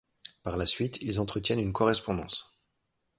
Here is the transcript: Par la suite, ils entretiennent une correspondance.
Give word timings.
Par 0.41 0.57
la 0.57 0.65
suite, 0.65 0.97
ils 1.01 1.19
entretiennent 1.19 1.59
une 1.59 1.73
correspondance. 1.73 2.57